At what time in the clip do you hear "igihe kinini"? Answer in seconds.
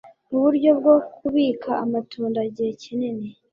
2.49-3.27